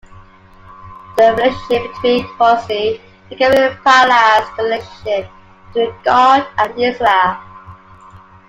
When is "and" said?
3.29-3.39, 6.57-6.79